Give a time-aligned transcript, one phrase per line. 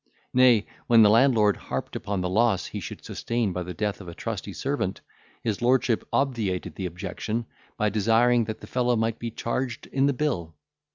[0.33, 4.07] Nay, when the landlord harped upon the loss he should sustain by the death of
[4.07, 5.01] a trusty servant,
[5.43, 7.45] his lordship obviated the objection,
[7.77, 10.55] by desiring that the fellow might be charged in the bill.